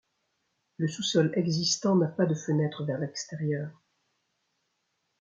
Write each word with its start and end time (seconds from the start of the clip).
Le 0.77 0.87
sous-sol 0.87 1.31
existant 1.35 1.95
n'a 1.95 2.07
pas 2.07 2.25
de 2.25 2.33
fenêtres 2.33 2.85
vers 2.85 2.97
l'extérieur. 2.97 3.83